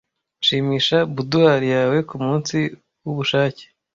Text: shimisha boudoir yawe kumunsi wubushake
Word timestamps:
shimisha 0.45 0.97
boudoir 1.15 1.61
yawe 1.75 1.97
kumunsi 2.09 2.57
wubushake 3.03 3.63